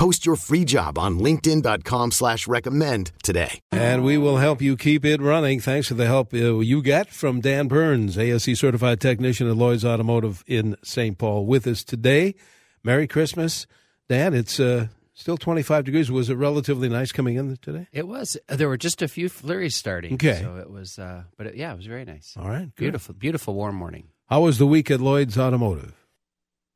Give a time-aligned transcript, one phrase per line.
[0.00, 3.60] Post your free job on linkedin.com slash recommend today.
[3.70, 7.10] And we will help you keep it running thanks to the help uh, you get
[7.10, 11.18] from Dan Burns, ASC certified technician at Lloyd's Automotive in St.
[11.18, 12.34] Paul with us today.
[12.82, 13.66] Merry Christmas.
[14.08, 16.10] Dan, it's uh, still 25 degrees.
[16.10, 17.86] Was it relatively nice coming in today?
[17.92, 18.38] It was.
[18.48, 20.14] There were just a few flurries starting.
[20.14, 20.40] Okay.
[20.40, 22.34] So it was, uh, but it, yeah, it was very nice.
[22.38, 22.74] All right.
[22.74, 22.84] Good.
[22.84, 24.04] Beautiful, beautiful warm morning.
[24.30, 25.99] How was the week at Lloyd's Automotive?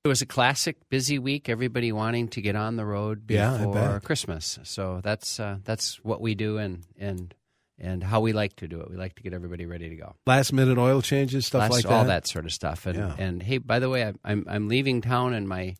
[0.05, 1.49] It was a classic busy week.
[1.49, 4.03] Everybody wanting to get on the road Yeah, before bet.
[4.05, 4.59] Christmas.
[4.65, 7.35] So that's uh, that's what we do, and and
[7.79, 8.91] and how we like to do it.
[8.91, 10.15] We like to get everybody ready to go.
[10.27, 11.91] Last minute oil changes, stuff Last- like that?
[11.93, 12.85] all that sort of stuff.
[12.85, 13.15] And Yeah.
[13.19, 15.75] and hey, by the way, I'm I'm, I'm leaving town, and my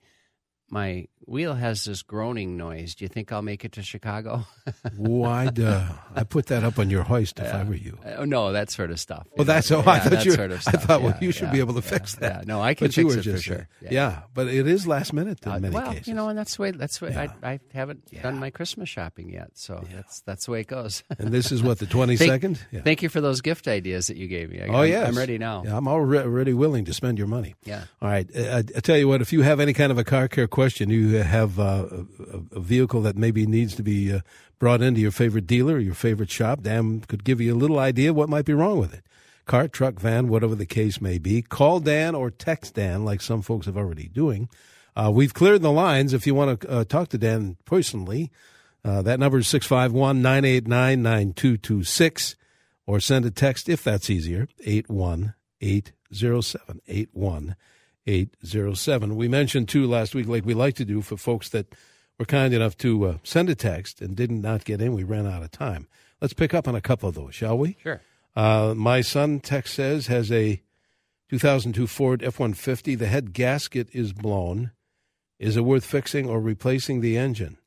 [0.71, 2.95] my wheel has this groaning noise.
[2.95, 4.45] Do you think I'll make it to Chicago?
[4.97, 5.47] Why?
[5.47, 7.99] Uh, I put that up on your hoist if I were you.
[8.17, 9.27] Oh no, that sort of stuff.
[9.37, 9.83] Well, that's yeah.
[9.87, 10.33] I thought you.
[10.33, 12.41] sort of I thought, well, Yeah, you should yeah, be able to yeah, fix that.
[12.41, 12.43] yeah.
[12.47, 13.57] No, I can but you were it for just, sure.
[13.59, 13.89] uh, Yeah.
[13.93, 14.23] Yeah.
[14.35, 16.09] but it is last minute in Uh, many well, cases.
[16.09, 16.71] you know, and that's the way.
[16.71, 17.01] That's.
[17.01, 17.33] Yeah.
[17.43, 18.23] I, I haven't Yeah.
[18.23, 21.03] done my Christmas shopping yet, so that's that's the way it goes.
[21.19, 22.59] and this is what the twenty second.
[22.59, 22.83] Thank- Yeah.
[22.83, 24.61] Thank you for those gift ideas that you gave me.
[24.61, 25.63] I, Oh I'm, I'm ready now.
[25.65, 27.55] Yeah, I'm already willing to spend your money.
[27.65, 27.85] Yeah.
[28.03, 28.29] All right.
[28.37, 29.21] Uh, I, I tell you what.
[29.23, 32.61] If you have any kind of a car care question, you have uh, a, a
[32.61, 34.21] vehicle that maybe needs to be uh,
[34.59, 36.63] brought into your favorite dealer or your favorite shop.
[36.63, 39.05] Dan could give you a little idea what might be wrong with it.
[39.47, 41.43] Car, truck, van, whatever the case may be.
[41.43, 44.49] Call Dan or text Dan, like some folks have already doing.
[44.97, 46.13] Uh, we've cleared the lines.
[46.13, 48.31] If you want to uh, talk to Dan personally,
[48.85, 52.37] uh, that number is 651 989 9226
[52.87, 57.57] or send a text if that's easier 81807 81807
[58.07, 61.75] we mentioned too last week like we like to do for folks that
[62.19, 65.27] were kind enough to uh, send a text and did not get in we ran
[65.27, 65.89] out of time
[66.21, 68.01] let's pick up on a couple of those shall we Sure.
[68.37, 70.61] uh, my son text says has a
[71.31, 74.71] 2002 ford f-150 the head gasket is blown
[75.39, 77.59] is it worth fixing or replacing the engine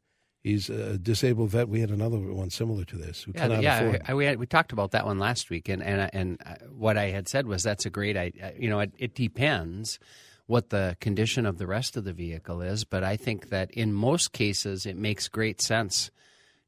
[0.44, 1.68] He's a disabled vet.
[1.68, 3.80] We had another one similar to this who Yeah, cannot yeah.
[3.82, 4.02] afford.
[4.08, 6.98] I, we had, we talked about that one last week, and and and uh, what
[6.98, 8.54] I had said was that's a great idea.
[8.58, 10.00] You know, it, it depends
[10.48, 13.94] what the condition of the rest of the vehicle is, but I think that in
[13.94, 16.10] most cases it makes great sense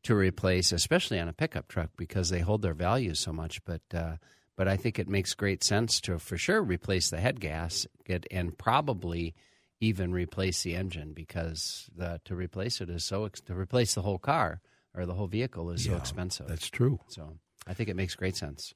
[0.04, 3.64] to replace, especially on a pickup truck, because they hold their value so much.
[3.66, 4.18] But uh,
[4.56, 8.58] but I think it makes great sense to for sure replace the head gasket and
[8.58, 9.34] probably
[9.80, 14.02] even replace the engine because the, to replace it is so ex- to replace the
[14.02, 14.60] whole car
[14.94, 16.48] or the whole vehicle is so expensive.
[16.48, 17.00] That's true.
[17.08, 18.74] So I think it makes great sense.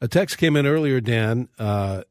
[0.00, 1.48] A text came in earlier, Dan.
[1.58, 2.04] Uh,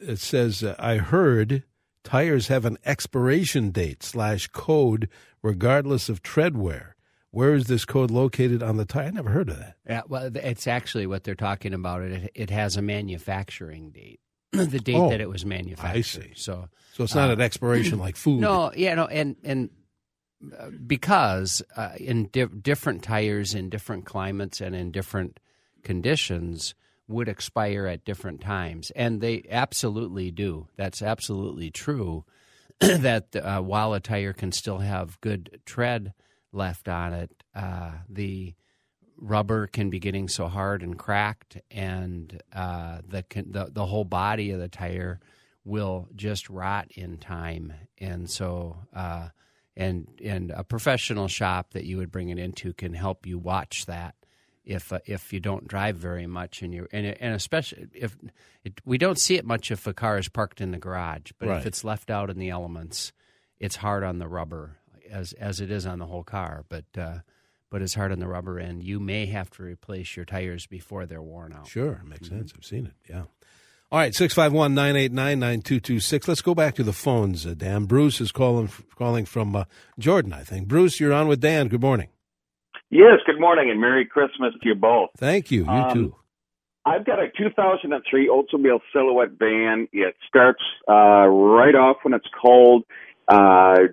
[0.00, 1.62] it says, I heard
[2.06, 5.08] tires have an expiration date slash code
[5.42, 6.96] regardless of tread wear.
[7.30, 9.08] Where is this code located on the tire?
[9.08, 9.76] I never heard of that.
[9.86, 12.00] Yeah, well, it's actually what they're talking about.
[12.02, 14.20] It it has a manufacturing date,
[14.52, 15.98] the date Oh, that it was manufactured.
[15.98, 16.32] I see.
[16.34, 18.40] So So it's not Uh, an expiration like food.
[18.40, 19.68] no, yeah, no, and and
[20.58, 25.38] uh, because uh, in di- different tires in different climates and in different
[25.82, 26.74] conditions
[27.08, 30.68] would expire at different times, and they absolutely do.
[30.76, 32.24] That's absolutely true.
[32.80, 36.12] that uh, while a tire can still have good tread
[36.52, 38.54] left on it, uh, the
[39.18, 44.50] rubber can be getting so hard and cracked, and uh, the, the the whole body
[44.50, 45.20] of the tire
[45.64, 47.72] will just rot in time.
[47.98, 49.28] And so, uh,
[49.76, 53.86] and and a professional shop that you would bring it into can help you watch
[53.86, 54.14] that.
[54.66, 58.16] If uh, if you don't drive very much, and you and and especially if
[58.64, 61.48] it, we don't see it much if a car is parked in the garage, but
[61.48, 61.60] Right.
[61.60, 63.12] if it's left out in the elements,
[63.60, 64.78] it's hard on the rubber
[65.10, 66.64] as as it is on the whole car.
[66.68, 67.18] But uh,
[67.70, 68.82] but it's hard on the rubber end.
[68.82, 71.68] You may have to replace your tires before they're worn out.
[71.68, 72.52] Sure, makes sense.
[72.56, 72.92] I've seen it.
[73.08, 73.22] Yeah.
[73.92, 76.26] All right, 651 989 9226.
[76.26, 77.84] Let's go back to the phones, uh, Dan.
[77.84, 79.64] Bruce is calling calling from uh,
[79.96, 80.66] Jordan, I think.
[80.66, 81.68] Bruce, you're on with Dan.
[81.68, 82.08] Good morning.
[82.90, 85.10] Yes, good morning and Merry Christmas to you both.
[85.18, 85.64] Thank you.
[85.64, 86.14] You Um, too.
[86.84, 89.88] I've got a 2003 Oldsmobile Silhouette van.
[89.92, 92.84] It starts uh, right off when it's cold.
[93.26, 93.88] Uh,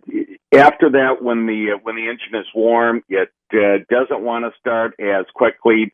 [0.53, 4.93] after that, when the when the engine is warm, it uh, doesn't want to start
[4.99, 5.91] as quickly.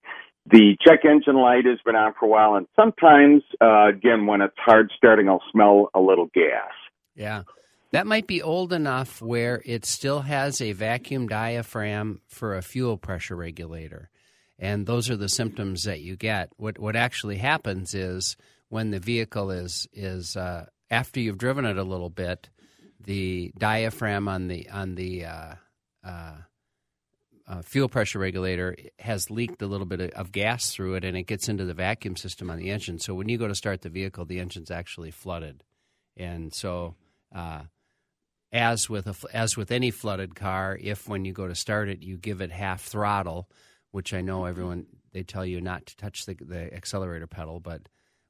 [0.51, 4.41] The check engine light has been on for a while, and sometimes, uh, again, when
[4.41, 6.71] it's hard starting, I'll smell a little gas.
[7.15, 7.43] Yeah.
[7.91, 12.97] That might be old enough where it still has a vacuum diaphragm for a fuel
[12.97, 14.09] pressure regulator.
[14.59, 16.51] and those are the symptoms that you get.
[16.57, 18.35] What what actually happens is
[18.67, 22.49] when the vehicle is is uh, after you've driven it a little bit,
[23.03, 25.55] the diaphragm on the on the uh,
[26.03, 26.33] uh,
[27.47, 31.23] uh, fuel pressure regulator has leaked a little bit of gas through it, and it
[31.23, 32.99] gets into the vacuum system on the engine.
[32.99, 35.63] So when you go to start the vehicle, the engine's actually flooded,
[36.17, 36.95] and so
[37.33, 37.61] uh,
[38.51, 42.01] as with a, as with any flooded car, if when you go to start it,
[42.01, 43.49] you give it half throttle,
[43.91, 47.81] which I know everyone they tell you not to touch the, the accelerator pedal, but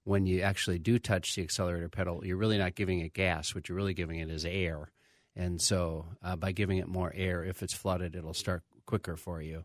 [0.03, 3.53] when you actually do touch the accelerator pedal, you're really not giving it gas.
[3.53, 4.91] What you're really giving it is air.
[5.35, 9.41] And so, uh, by giving it more air, if it's flooded, it'll start quicker for
[9.41, 9.63] you.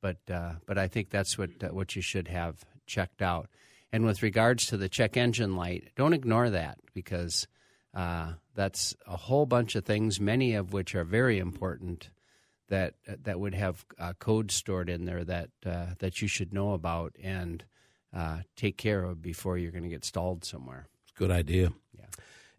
[0.00, 3.48] But uh, but I think that's what uh, what you should have checked out.
[3.92, 7.46] And with regards to the check engine light, don't ignore that because
[7.94, 12.10] uh, that's a whole bunch of things, many of which are very important
[12.68, 16.72] that that would have uh, code stored in there that uh, that you should know
[16.72, 17.64] about and
[18.14, 20.86] uh, take care of before you're going to get stalled somewhere.
[21.14, 21.72] Good idea.
[21.96, 22.06] Yeah.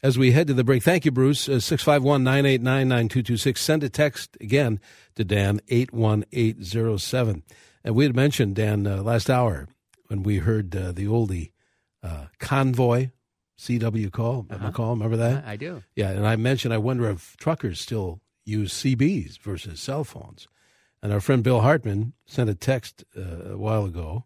[0.03, 1.49] As we head to the break, thank you, Bruce.
[1.49, 3.61] Uh, 651 989 9226.
[3.61, 4.79] Send a text again
[5.15, 7.43] to Dan 81807.
[7.83, 9.67] And we had mentioned, Dan, uh, last hour
[10.07, 11.51] when we heard uh, the oldie
[12.39, 13.09] convoy
[13.57, 14.71] CW call, uh-huh.
[14.71, 14.91] McCall.
[14.91, 15.45] Remember that?
[15.45, 15.83] I do.
[15.95, 20.47] Yeah, and I mentioned I wonder if truckers still use CBs versus cell phones.
[21.01, 24.25] And our friend Bill Hartman sent a text uh, a while ago.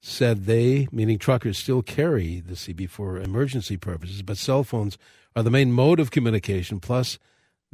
[0.00, 4.98] Said they, meaning truckers, still carry the CB for emergency purposes, but cell phones
[5.34, 6.78] are the main mode of communication.
[6.78, 7.18] Plus,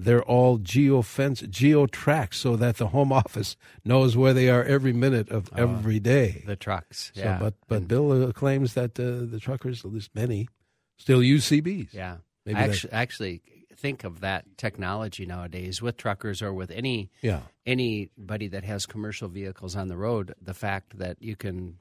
[0.05, 5.29] they're all geofence, geo-tracked so that the home office knows where they are every minute
[5.31, 6.43] of oh, every day.
[6.47, 7.39] The trucks, so, yeah.
[7.39, 10.49] But but and, Bill uh, claims that uh, the truckers, at least many,
[10.97, 11.93] still use CBs.
[11.93, 13.43] Yeah, Maybe actually, actually
[13.77, 17.41] think of that technology nowadays with truckers or with any yeah.
[17.67, 20.35] anybody that has commercial vehicles on the road.
[20.41, 21.77] The fact that you can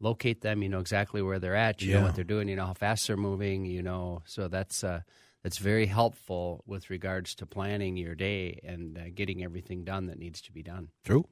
[0.00, 1.98] locate them, you know exactly where they're at, you yeah.
[1.98, 4.22] know what they're doing, you know how fast they're moving, you know.
[4.26, 4.84] So that's.
[4.84, 5.00] Uh,
[5.46, 10.18] that's very helpful with regards to planning your day and uh, getting everything done that
[10.18, 10.88] needs to be done.
[11.04, 11.24] True.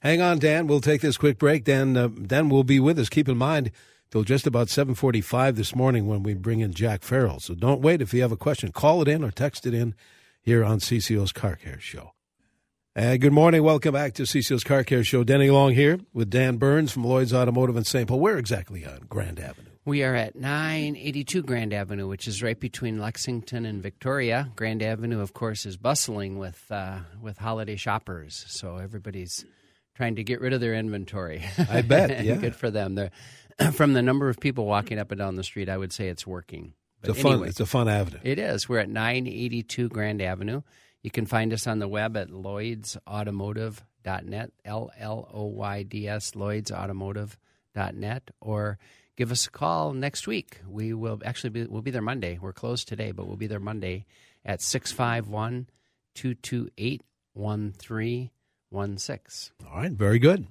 [0.00, 0.66] Hang on, Dan.
[0.66, 1.64] We'll take this quick break.
[1.64, 3.08] Dan, uh, Dan will be with us.
[3.08, 3.70] Keep in mind
[4.10, 7.40] till just about 7:45 this morning when we bring in Jack Farrell.
[7.40, 8.02] So don't wait.
[8.02, 9.94] If you have a question, call it in or text it in
[10.42, 12.12] here on CCO's Car Care Show.
[12.94, 13.62] Uh, good morning.
[13.62, 15.24] Welcome back to CCO's Car Care Show.
[15.24, 18.06] Denny Long here with Dan Burns from Lloyd's Automotive in St.
[18.06, 18.20] Paul.
[18.20, 19.75] Where exactly on Grand Avenue?
[19.86, 24.50] We are at 982 Grand Avenue, which is right between Lexington and Victoria.
[24.56, 29.44] Grand Avenue, of course, is bustling with uh, with holiday shoppers, so everybody's
[29.94, 31.44] trying to get rid of their inventory.
[31.70, 32.10] I bet.
[32.24, 32.96] Yeah, good for them.
[32.96, 33.12] They're,
[33.74, 36.26] from the number of people walking up and down the street, I would say it's
[36.26, 36.72] working.
[37.00, 37.48] But it's a anyway, fun.
[37.48, 38.18] It's a fun avenue.
[38.24, 38.68] It is.
[38.68, 40.62] We're at 982 Grand Avenue.
[41.04, 46.32] You can find us on the web at lloydsautomotive.net, L L O Y D S,
[46.32, 48.78] lloydsautomotive.net, or
[49.16, 50.60] give us a call next week.
[50.68, 52.38] We will actually be, we'll be there Monday.
[52.40, 54.06] We're closed today, but we'll be there Monday
[54.44, 55.68] at 651
[56.14, 57.02] 228
[57.34, 59.52] 1316.
[59.68, 60.46] All right, very good.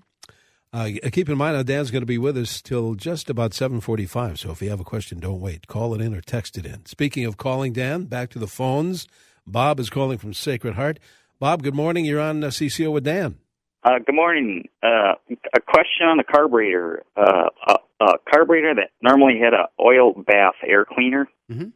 [0.73, 4.39] Uh, keep in mind, Dan's going to be with us till just about 745.
[4.39, 5.67] So if you have a question, don't wait.
[5.67, 6.85] Call it in or text it in.
[6.85, 9.07] Speaking of calling Dan, back to the phones.
[9.47, 10.99] Bob is calling from Sacred Heart.
[11.39, 12.03] Bob, good morning.
[12.03, 13.37] You're on uh, CCO with Dan.
[13.85, 14.67] Uh, good morning.
[14.83, 15.13] Uh,
[15.55, 17.03] a question on the carburetor.
[17.15, 21.69] Uh, a, a, carburetor that normally had a oil bath air cleaner, mm-hmm.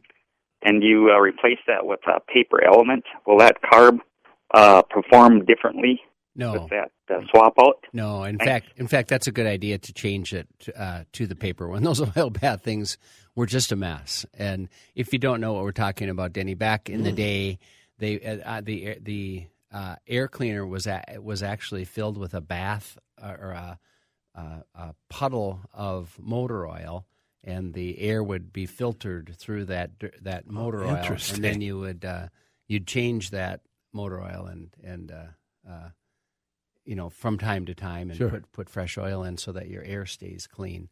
[0.62, 3.04] and you uh, replace that with a paper element.
[3.26, 3.98] Will that carb
[4.54, 6.00] uh, perform differently?
[6.36, 6.52] No.
[6.52, 7.84] With that uh, swap out?
[7.92, 8.22] No.
[8.24, 8.44] In Thanks.
[8.66, 10.48] fact, in fact, that's a good idea to change it
[11.12, 11.82] to the paper one.
[11.82, 12.98] Those oil bath things
[13.34, 14.24] were just a mess.
[14.34, 17.04] And if you don't know what we're talking about, Denny, back in mm.
[17.04, 17.58] the day,
[17.98, 18.16] they
[18.62, 23.78] the the uh, air cleaner was was actually filled with a bath uh, or a,
[24.34, 27.06] a, a, puddle of motor oil,
[27.42, 29.90] and the air would be filtered through that
[30.22, 32.28] that oh, motor oh, oil, and then you would uh,
[32.68, 33.60] you'd change that
[33.92, 35.88] motor oil and and uh, uh,
[36.84, 38.30] you know from time to time and sure.
[38.30, 40.88] put put fresh oil in so that your air stays clean.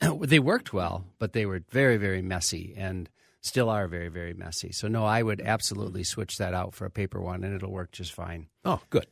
[0.20, 3.08] they worked well, but they were very very messy and
[3.46, 4.72] still are very, very messy.
[4.72, 7.92] So, no, I would absolutely switch that out for a paper one, and it'll work
[7.92, 8.48] just fine.
[8.64, 9.06] Oh, good.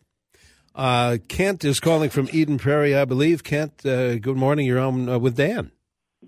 [0.75, 3.45] Uh, Kent is calling from Eden Prairie, I believe.
[3.45, 4.66] Kent, uh, good morning.
[4.66, 5.71] You're on uh, with Dan.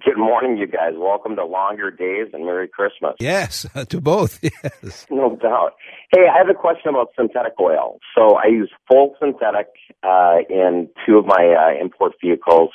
[0.05, 0.93] Good morning, you guys.
[0.95, 3.15] Welcome to longer days and Merry Christmas.
[3.19, 4.38] Yes, to both.
[4.62, 5.73] Yes, no doubt.
[6.12, 7.99] Hey, I have a question about synthetic oil.
[8.17, 9.69] So I use full synthetic
[10.03, 12.71] uh, in two of my uh, import vehicles,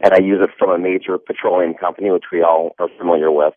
[0.00, 3.54] and I use it from a major petroleum company, which we all are familiar with.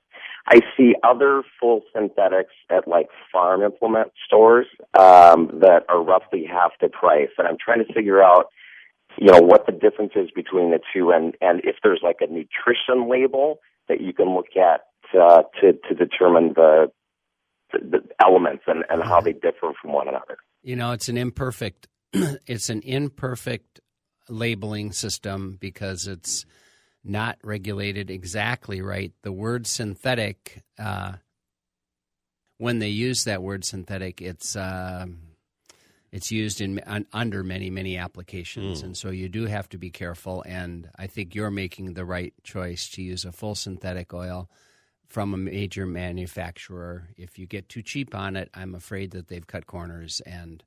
[0.47, 4.67] I see other full synthetics at like farm implement stores
[4.97, 8.47] um, that are roughly half the price, and I'm trying to figure out
[9.17, 12.27] you know what the difference is between the two, and and if there's like a
[12.27, 14.81] nutrition label that you can look at
[15.19, 16.91] uh, to to determine the
[17.73, 20.37] the, elements and, and how they differ from one another.
[20.63, 23.81] You know, it's an imperfect it's an imperfect
[24.29, 26.45] labeling system because it's
[27.03, 29.13] not regulated exactly right.
[29.21, 31.13] The word synthetic, uh,
[32.57, 35.05] when they use that word synthetic, it's uh,
[36.11, 36.81] it's used in
[37.13, 38.85] under many many applications, mm.
[38.85, 40.43] and so you do have to be careful.
[40.45, 44.49] And I think you're making the right choice to use a full synthetic oil
[45.07, 47.09] from a major manufacturer.
[47.17, 50.63] If you get too cheap on it, I'm afraid that they've cut corners and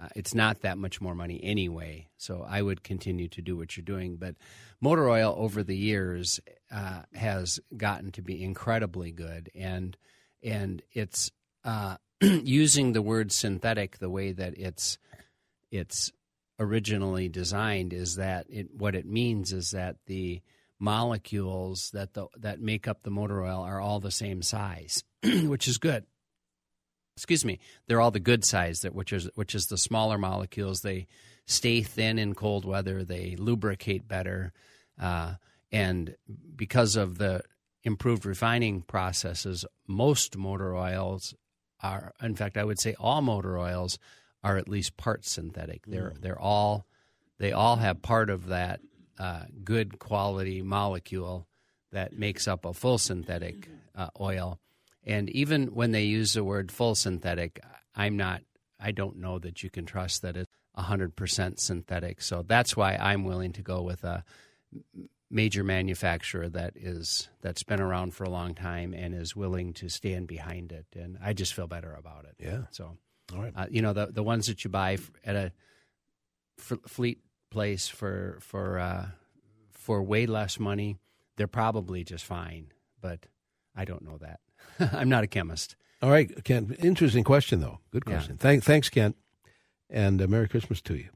[0.00, 3.76] uh, it's not that much more money anyway, so I would continue to do what
[3.76, 4.16] you're doing.
[4.16, 4.34] But
[4.80, 6.38] motor oil over the years
[6.70, 9.96] uh, has gotten to be incredibly good, and
[10.42, 11.30] and it's
[11.64, 14.98] uh, using the word synthetic the way that it's
[15.70, 16.12] it's
[16.58, 20.42] originally designed is that it what it means is that the
[20.78, 25.66] molecules that the that make up the motor oil are all the same size, which
[25.66, 26.04] is good
[27.16, 30.80] excuse me, they're all the good size that which is which is the smaller molecules.
[30.80, 31.06] They
[31.46, 33.04] stay thin in cold weather.
[33.04, 34.52] They lubricate better,
[35.00, 35.34] uh,
[35.72, 36.16] and
[36.54, 37.42] because of the
[37.82, 41.34] improved refining processes, most motor oils
[41.80, 42.12] are.
[42.22, 43.98] In fact, I would say all motor oils
[44.44, 45.86] are at least part synthetic.
[45.86, 46.20] They're mm.
[46.20, 46.86] they're all
[47.38, 48.80] they all have part of that
[49.18, 51.46] uh, good quality molecule
[51.92, 54.60] that makes up a full synthetic uh, oil.
[55.06, 57.60] And even when they use the word full synthetic,
[57.94, 58.42] I'm not,
[58.80, 62.20] I don't know that you can trust that it's 100% synthetic.
[62.20, 64.24] So that's why I'm willing to go with a
[65.30, 69.88] major manufacturer that is that's been around for a long time and is willing to
[69.88, 72.36] stand behind it and I just feel better about it.
[72.38, 72.62] Yeah.
[72.70, 72.96] So
[73.34, 73.52] all right.
[73.56, 75.52] Uh, you know the the ones that you buy at a
[76.58, 77.18] f- fleet
[77.50, 79.06] place for for uh,
[79.72, 80.96] for way less money,
[81.36, 83.26] they're probably just fine, but
[83.74, 84.40] I don't know that.
[84.80, 85.76] I'm not a chemist.
[86.02, 86.76] All right, Kent.
[86.78, 87.80] Interesting question, though.
[87.90, 88.32] Good question.
[88.32, 88.42] Yeah.
[88.42, 89.16] Thank, thanks, Kent.
[89.88, 91.08] And uh, Merry Christmas to you.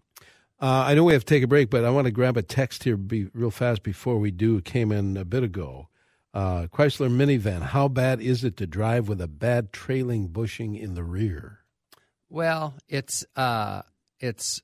[0.61, 2.42] Uh, I know we have to take a break, but I want to grab a
[2.42, 4.59] text here be, real fast before we do.
[4.59, 5.88] It came in a bit ago.
[6.32, 7.62] Uh, Chrysler minivan.
[7.62, 11.61] How bad is it to drive with a bad trailing bushing in the rear?
[12.28, 13.82] Well, it's uh,
[14.20, 14.62] it's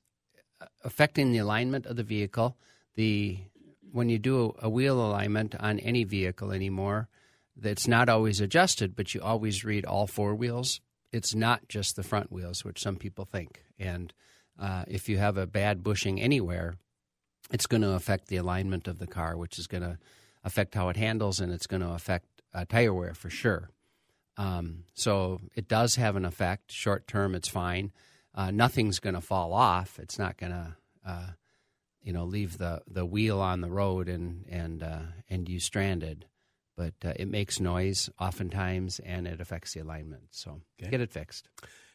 [0.83, 2.55] affecting the alignment of the vehicle.
[2.95, 3.39] The
[3.91, 7.09] when you do a, a wheel alignment on any vehicle anymore,
[7.59, 10.79] that's not always adjusted, but you always read all four wheels.
[11.11, 13.63] It's not just the front wheels, which some people think.
[13.79, 14.13] And
[14.59, 16.75] uh, if you have a bad bushing anywhere,
[17.51, 19.97] it's going to affect the alignment of the car, which is going to
[20.43, 23.69] affect how it handles, and it's going to affect uh, tire wear for sure.
[24.37, 26.71] Um, so it does have an effect.
[26.71, 27.91] Short term, it's fine.
[28.35, 29.97] Uh, nothing's going to fall off.
[29.99, 31.27] It's not going to, uh,
[32.03, 34.99] you know, leave the, the wheel on the road and and uh,
[35.29, 36.25] and you stranded
[36.77, 40.23] but uh, it makes noise oftentimes and it affects the alignment.
[40.31, 40.91] So okay.
[40.91, 41.49] get it fixed.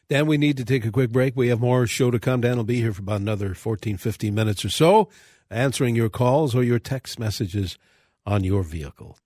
[0.09, 1.35] Dan, we need to take a quick break.
[1.35, 2.41] We have more show to come.
[2.41, 5.09] Dan will be here for about another 14, 15 minutes or so,
[5.49, 7.77] answering your calls or your text messages
[8.25, 9.17] on your vehicle.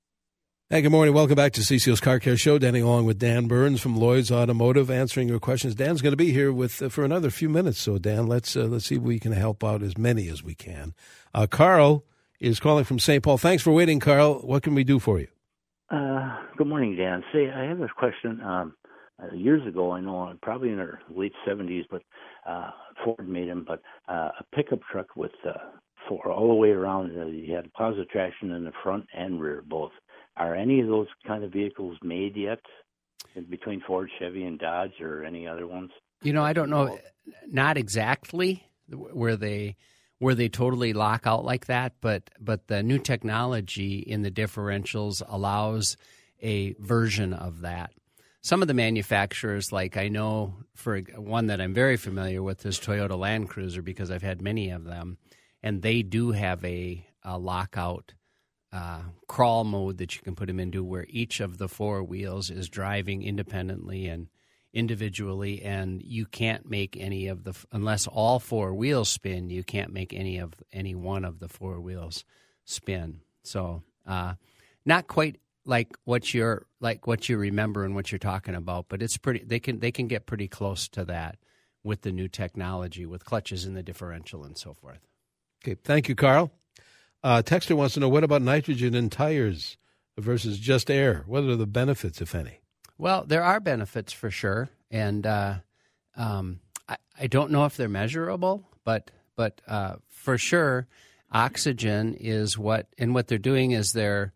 [0.70, 1.14] Hey, good morning.
[1.14, 2.60] Welcome back to CCO's Car Care Show.
[2.60, 5.76] Danny along with Dan Burns from Lloyd's Automotive, answering your questions.
[5.76, 7.80] Dan's going to be here with uh, for another few minutes.
[7.80, 10.56] So, Dan, let's uh, let's see if we can help out as many as we
[10.56, 10.94] can.
[11.34, 12.04] Uh, Carl
[12.42, 13.24] is calling from St.
[13.24, 13.38] Paul.
[13.38, 14.40] Thanks for waiting, Carl.
[14.40, 15.28] What can we do for you?
[15.90, 17.24] Uh, good morning, Dan.
[17.32, 18.42] Say, I have a question.
[18.42, 18.74] Um,
[19.22, 22.02] uh, years ago, I know, probably in the late '70s, but
[22.48, 22.72] uh,
[23.04, 23.66] Ford made them.
[23.66, 25.54] But uh, a pickup truck with uh,
[26.08, 27.18] four all the way around.
[27.18, 29.92] Uh, you had positive traction in the front and rear, both.
[30.36, 32.60] Are any of those kind of vehicles made yet?
[33.50, 35.92] Between Ford, Chevy, and Dodge, or any other ones?
[36.22, 36.98] You know, I don't know.
[37.48, 39.76] Not exactly where they
[40.20, 45.22] where they totally lock out like that, but but the new technology in the differentials
[45.28, 45.98] allows
[46.42, 47.92] a version of that.
[48.42, 52.80] Some of the manufacturers, like I know for one that I'm very familiar with, is
[52.80, 55.18] Toyota Land Cruiser because I've had many of them,
[55.62, 58.14] and they do have a, a lockout
[58.72, 62.50] uh, crawl mode that you can put them into, where each of the four wheels
[62.50, 64.28] is driving independently and
[64.78, 69.50] individually, and you can't make any of the unless all four wheels spin.
[69.50, 72.24] You can't make any of any one of the four wheels
[72.64, 73.22] spin.
[73.44, 74.36] So, uh,
[74.86, 79.02] not quite like what you're like what you remember and what you're talking about, but
[79.02, 79.44] it's pretty.
[79.44, 81.40] They can they can get pretty close to that
[81.84, 85.00] with the new technology, with clutches in the differential and so forth.
[85.66, 86.52] Okay, thank you, Carl.
[87.24, 89.78] Uh, Texter wants to know what about nitrogen in tires
[90.20, 91.24] versus just air?
[91.26, 92.60] What are the benefits, if any?
[92.98, 95.56] Well, there are benefits for sure, and uh,
[96.16, 100.88] um, I, I don't know if they're measurable, but but uh, for sure,
[101.32, 104.34] oxygen is what, and what they're doing is they're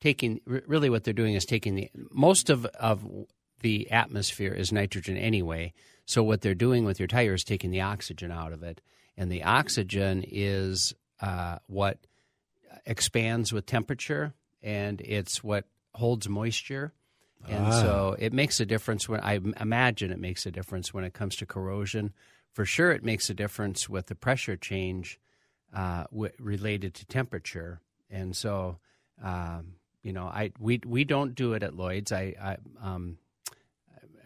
[0.00, 3.02] taking really what they're doing is taking the most of of
[3.60, 5.72] the atmosphere is nitrogen anyway.
[6.04, 8.82] So what they're doing with your tire is taking the oxygen out of it,
[9.16, 11.98] and the oxygen is uh, what
[12.84, 16.92] expands with temperature, and it's what holds moisture.
[17.48, 17.80] And ah.
[17.80, 21.36] so it makes a difference when I imagine it makes a difference when it comes
[21.36, 22.12] to corrosion.
[22.52, 25.20] For sure, it makes a difference with the pressure change
[25.74, 27.80] uh, w- related to temperature.
[28.10, 28.78] And so,
[29.22, 32.12] um, you know, I we we don't do it at Lloyd's.
[32.12, 33.18] I, I um,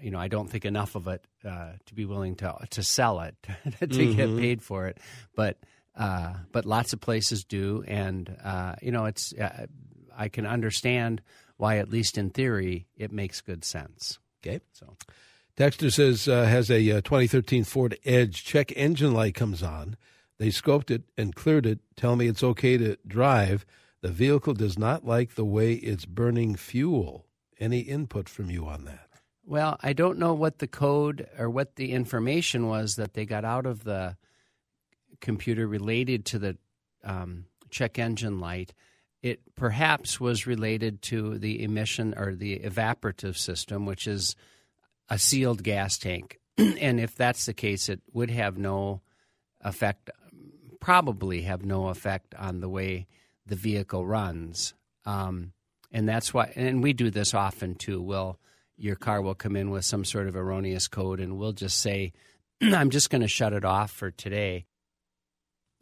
[0.00, 3.20] you know, I don't think enough of it uh, to be willing to to sell
[3.20, 4.16] it to mm-hmm.
[4.16, 4.98] get paid for it.
[5.34, 5.58] But
[5.96, 9.66] uh, but lots of places do, and uh, you know, it's uh,
[10.16, 11.22] I can understand
[11.60, 14.18] why, at least in theory, it makes good sense.
[14.42, 14.96] Okay, so.
[15.56, 19.96] Texter says uh, has a uh, 2013 Ford Edge check engine light comes on.
[20.38, 21.80] They scoped it and cleared it.
[21.96, 23.66] Tell me it's okay to drive.
[24.00, 27.26] The vehicle does not like the way it's burning fuel.
[27.58, 29.08] Any input from you on that?
[29.44, 33.44] Well, I don't know what the code or what the information was that they got
[33.44, 34.16] out of the
[35.20, 36.56] computer related to the
[37.04, 38.72] um, check engine light.
[39.22, 44.34] It perhaps was related to the emission or the evaporative system, which is
[45.08, 46.38] a sealed gas tank.
[46.58, 49.02] and if that's the case, it would have no
[49.60, 50.10] effect,
[50.80, 53.06] probably have no effect on the way
[53.46, 54.74] the vehicle runs.
[55.04, 55.52] Um,
[55.92, 58.00] and that's why, and we do this often too.
[58.00, 58.38] We'll
[58.80, 62.14] your car will come in with some sort of erroneous code, and we'll just say,
[62.62, 64.64] I'm just going to shut it off for today.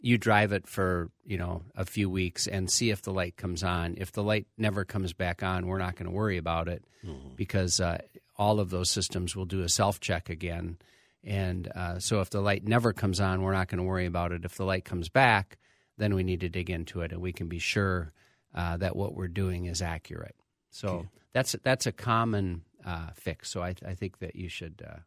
[0.01, 3.63] You drive it for you know a few weeks and see if the light comes
[3.63, 3.97] on.
[3.99, 7.35] If the light never comes back on, we're not going to worry about it mm-hmm.
[7.35, 7.99] because uh,
[8.37, 10.79] all of those systems will do a self check again.
[11.25, 14.33] And uh, so if the light never comes on, we're not going to worry about
[14.33, 14.45] it.
[14.45, 15.59] If the light comes back,
[15.97, 18.13] then we need to dig into it and we can be sure
[18.55, 20.37] uh, that what we're doing is accurate.
[20.71, 21.09] So okay.
[21.33, 23.51] that's that's a common uh, fix.
[23.51, 24.99] So I, I, think that you should uh,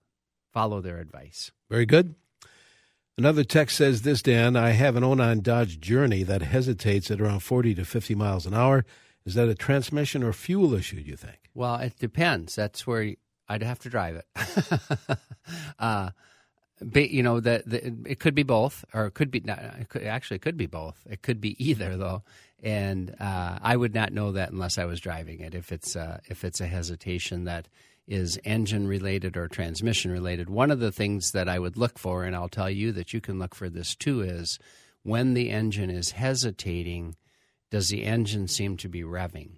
[0.51, 1.51] follow their advice.
[1.69, 2.15] Very good.
[3.17, 4.55] Another text says this, Dan.
[4.55, 8.53] I have an 09 Dodge Journey that hesitates at around 40 to 50 miles an
[8.53, 8.85] hour.
[9.25, 11.37] Is that a transmission or fuel issue, do you think?
[11.53, 12.55] Well, it depends.
[12.55, 13.13] That's where
[13.47, 15.19] I'd have to drive it.
[15.79, 16.11] uh,
[16.81, 19.89] but, you know, the, the, it could be both, or it could be not, it
[19.89, 21.05] could, actually it could be both.
[21.07, 22.23] It could be either, though
[22.63, 25.55] and uh, I would not know that unless I was driving it.
[25.55, 27.67] If it's uh, if it's a hesitation that
[28.07, 32.23] is engine related or transmission related, one of the things that I would look for,
[32.23, 34.59] and I'll tell you that you can look for this too, is
[35.03, 37.15] when the engine is hesitating,
[37.69, 39.57] does the engine seem to be revving?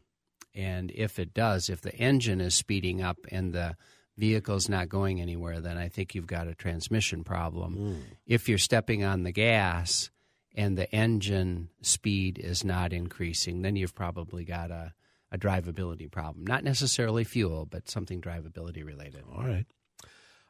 [0.56, 3.76] And if it does, if the engine is speeding up and the
[4.18, 7.76] vehicle's not going anywhere, then I think you've got a transmission problem.
[7.76, 8.02] Mm.
[8.28, 10.12] If you're stepping on the gas
[10.56, 14.94] and the engine speed is not increasing, then you've probably got a,
[15.34, 16.46] a drivability problem.
[16.46, 19.24] Not necessarily fuel, but something drivability related.
[19.36, 19.66] All right.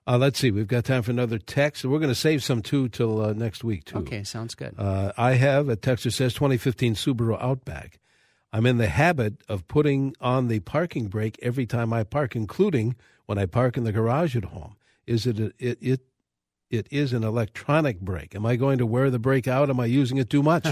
[0.06, 0.52] Uh, let's see.
[0.52, 1.86] We've got time for another text.
[1.86, 4.00] We're going to save some too till uh, next week too.
[4.00, 4.76] Okay, sounds good.
[4.78, 8.00] Uh, I have a texter says 2015 Subaru Outback.
[8.52, 12.98] I'm in the habit of putting on the parking brake every time I park, including
[13.26, 14.76] when I park in the garage at home.
[15.08, 16.02] Is it a, it, it
[16.70, 18.36] it is an electronic brake.
[18.36, 19.70] Am I going to wear the brake out?
[19.70, 20.68] Am I using it too much?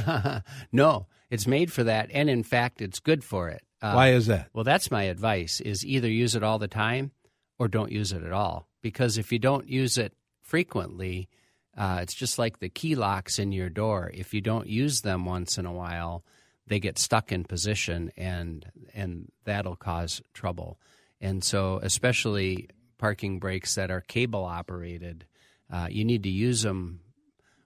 [0.71, 3.63] no, it's made for that, and in fact, it's good for it.
[3.82, 4.50] Uh, Why is that?
[4.54, 7.12] Well, that's my advice: is either use it all the time
[7.60, 8.67] or don't use it at all.
[8.82, 11.30] Because if you don't use it frequently,
[11.78, 14.12] uh, it's just like the key locks in your door.
[14.13, 16.24] If you don't use them once in a while,
[16.67, 20.80] they get stuck in position, and and that'll cause trouble.
[21.20, 25.26] And so, especially parking brakes that are cable operated
[25.72, 27.00] uh, you need to use them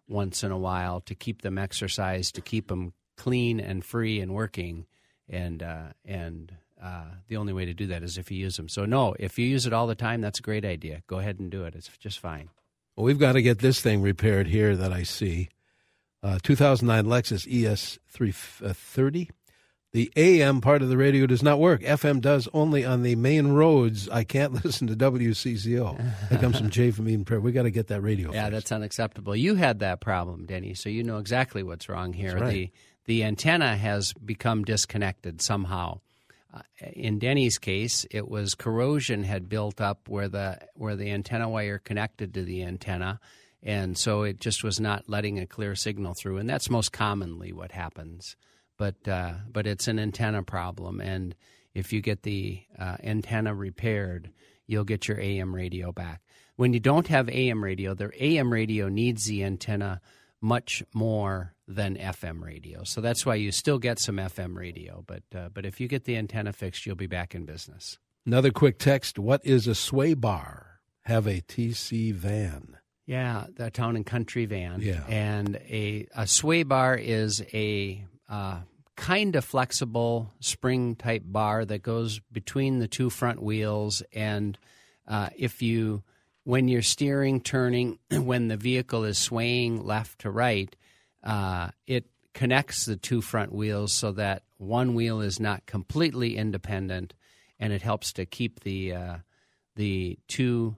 [0.07, 4.33] once in a while to keep them exercised, to keep them clean and free and
[4.33, 4.85] working.
[5.29, 8.69] And uh, and uh, the only way to do that is if you use them.
[8.69, 11.01] So no, if you use it all the time, that's a great idea.
[11.07, 11.75] Go ahead and do it.
[11.75, 12.49] It's just fine.
[12.95, 15.49] Well, we've got to get this thing repaired here that I see.
[16.23, 19.29] Uh, 2009 Lexus ES 330
[19.95, 21.81] the AM part of the radio does not work.
[21.81, 24.09] FM does only on the main roads.
[24.09, 26.29] I can't listen to WCCO.
[26.29, 27.41] That comes from Jay from Eden Prairie.
[27.41, 28.33] We got to get that radio.
[28.33, 28.51] Yeah, fixed.
[28.51, 29.37] that's unacceptable.
[29.37, 32.37] You had that problem, Denny, so you know exactly what's wrong here.
[32.37, 32.51] Right.
[32.51, 32.71] The
[33.05, 35.99] the antenna has become disconnected somehow.
[36.53, 36.61] Uh,
[36.93, 41.79] in Denny's case, it was corrosion had built up where the where the antenna wire
[41.79, 43.19] connected to the antenna,
[43.61, 46.37] and so it just was not letting a clear signal through.
[46.37, 48.35] And that's most commonly what happens
[48.77, 51.35] but uh, but it's an antenna problem, and
[51.73, 54.31] if you get the uh, antenna repaired,
[54.67, 56.21] you'll get your AM radio back.
[56.55, 60.01] When you don't have AM radio, the AM radio needs the antenna
[60.45, 62.83] much more than FM radio.
[62.83, 65.03] So that's why you still get some FM radio.
[65.05, 67.97] But uh, but if you get the antenna fixed, you'll be back in business.
[68.25, 70.79] Another quick text: What is a sway bar?
[71.05, 72.77] Have a TC van.
[73.05, 74.81] Yeah, the town and country van.
[74.81, 78.59] Yeah, and a a sway bar is a uh,
[78.95, 84.57] kind of flexible spring type bar that goes between the two front wheels and
[85.07, 86.03] uh, if you
[86.45, 90.75] when you're steering turning when the vehicle is swaying left to right
[91.23, 97.13] uh, it connects the two front wheels so that one wheel is not completely independent
[97.59, 99.17] and it helps to keep the uh,
[99.75, 100.77] the two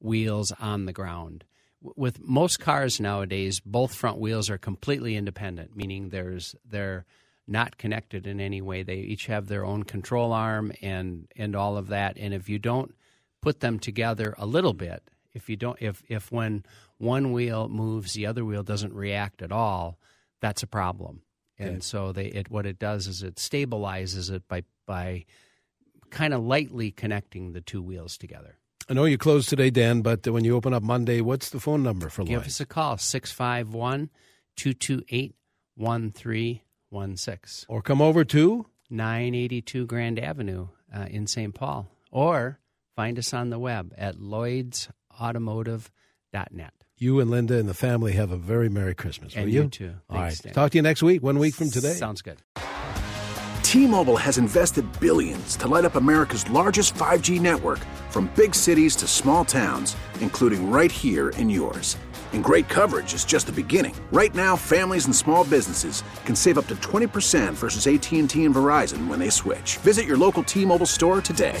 [0.00, 1.44] wheels on the ground
[1.80, 7.04] with most cars nowadays both front wheels are completely independent meaning there's they're
[7.46, 8.82] not connected in any way.
[8.82, 12.16] They each have their own control arm and and all of that.
[12.18, 12.94] And if you don't
[13.42, 16.64] put them together a little bit, if you don't if if when
[16.98, 19.98] one wheel moves, the other wheel doesn't react at all,
[20.40, 21.22] that's a problem.
[21.58, 21.80] And okay.
[21.80, 25.24] so they it what it does is it stabilizes it by by
[26.10, 28.56] kind of lightly connecting the two wheels together.
[28.88, 31.82] I know you closed today, Dan, but when you open up Monday, what's the phone
[31.82, 34.10] number for Give us a call, 651
[34.56, 35.34] 228
[35.74, 37.66] 1316.
[37.68, 41.54] Or come over to 982 Grand Avenue uh, in St.
[41.54, 41.88] Paul.
[42.10, 42.60] Or
[42.96, 46.72] find us on the web at lloydsautomotive.net.
[46.98, 49.36] You and Linda and the family have a very Merry Christmas.
[49.36, 49.64] And you?
[49.64, 49.94] you too.
[50.08, 50.44] All Thanks, right.
[50.44, 50.54] Dan.
[50.54, 51.92] Talk to you next week, one week from today.
[51.92, 52.40] Sounds good.
[53.62, 59.06] T-Mobile has invested billions to light up America's largest 5G network from big cities to
[59.06, 61.98] small towns, including right here in yours.
[62.32, 63.94] And great coverage is just the beginning.
[64.10, 69.06] Right now, families and small businesses can save up to 20% versus AT&T and Verizon
[69.08, 69.76] when they switch.
[69.78, 71.60] Visit your local T-Mobile store today.